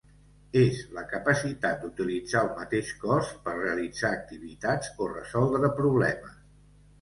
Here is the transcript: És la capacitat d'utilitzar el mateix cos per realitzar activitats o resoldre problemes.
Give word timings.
És 0.59 0.77
la 0.93 1.01
capacitat 1.09 1.83
d'utilitzar 1.83 2.41
el 2.45 2.49
mateix 2.61 2.89
cos 3.03 3.29
per 3.45 3.53
realitzar 3.59 4.11
activitats 4.19 4.91
o 5.07 5.11
resoldre 5.13 5.71
problemes. 5.83 6.35